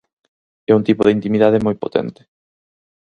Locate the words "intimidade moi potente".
1.17-2.21